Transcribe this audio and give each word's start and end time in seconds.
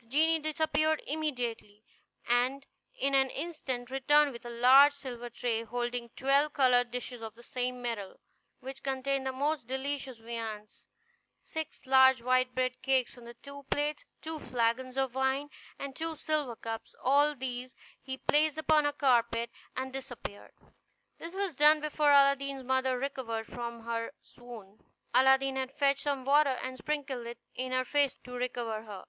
The 0.00 0.06
genie 0.06 0.38
disappeared 0.38 1.02
immediately, 1.06 1.82
and 2.28 2.66
in 2.94 3.14
an 3.14 3.30
instant 3.30 3.88
returned 3.90 4.32
with 4.32 4.44
a 4.44 4.50
large 4.50 4.92
silver 4.92 5.30
tray, 5.30 5.62
holding 5.62 6.10
twelve 6.14 6.52
covered 6.52 6.90
dishes 6.90 7.22
of 7.22 7.34
the 7.36 7.42
same 7.42 7.80
metal, 7.80 8.20
which 8.60 8.82
contained 8.82 9.26
the 9.26 9.32
most 9.32 9.66
delicious 9.66 10.18
viands; 10.18 10.84
six 11.40 11.86
large 11.86 12.20
white 12.20 12.54
bread 12.54 12.82
cakes 12.82 13.16
on 13.16 13.32
two 13.42 13.62
plates, 13.70 14.04
two 14.20 14.38
flagons 14.38 14.98
of 14.98 15.14
wine, 15.14 15.48
and 15.78 15.96
two 15.96 16.16
silver 16.16 16.54
cups. 16.54 16.94
All 17.02 17.34
these 17.34 17.74
he 17.98 18.18
placed 18.18 18.58
upon 18.58 18.84
a 18.84 18.92
carpet, 18.92 19.50
and 19.74 19.90
disappeared; 19.90 20.52
this 21.16 21.32
was 21.32 21.54
done 21.54 21.80
before 21.80 22.10
Aladdin's 22.10 22.62
mother 22.62 22.98
recovered 22.98 23.46
from 23.46 23.84
her 23.84 24.12
swoon. 24.20 24.84
Aladdin 25.14 25.56
had 25.56 25.72
fetched 25.72 26.02
some 26.02 26.26
water, 26.26 26.58
and 26.62 26.76
sprinkled 26.76 27.26
it 27.26 27.38
in 27.54 27.72
her 27.72 27.86
face 27.86 28.12
to 28.24 28.32
recover 28.34 28.82
her. 28.82 29.06